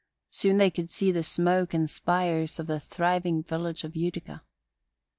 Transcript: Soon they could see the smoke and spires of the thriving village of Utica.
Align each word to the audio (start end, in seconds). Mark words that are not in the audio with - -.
Soon 0.31 0.57
they 0.57 0.71
could 0.71 0.89
see 0.89 1.11
the 1.11 1.21
smoke 1.21 1.75
and 1.75 1.87
spires 1.87 2.57
of 2.59 2.65
the 2.65 2.79
thriving 2.79 3.43
village 3.43 3.83
of 3.83 3.95
Utica. 3.95 4.41